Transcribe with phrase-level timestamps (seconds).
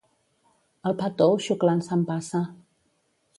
[0.91, 2.43] El pa tou xuclant s'empassa.